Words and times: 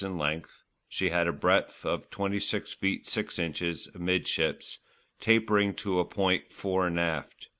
in 0.03 0.17
length, 0.17 0.63
she 0.89 1.09
had 1.11 1.27
a 1.27 1.31
breadth 1.31 1.85
of 1.85 2.09
26 2.09 2.73
ft. 2.73 3.05
6. 3.05 3.37
ins. 3.37 3.85
amidships, 3.93 4.79
tapering 5.19 5.75
to 5.75 5.99
a 5.99 6.05
point 6.05 6.51
fore 6.51 6.87
and 6.87 6.99
aft. 6.99 7.49